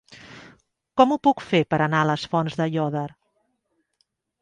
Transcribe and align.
Com 1.01 1.13
ho 1.13 1.17
puc 1.27 1.45
fer 1.51 1.61
per 1.75 1.81
anar 1.89 2.01
a 2.01 2.09
les 2.13 2.27
Fonts 2.35 2.61
d'Aiòder? 2.63 3.09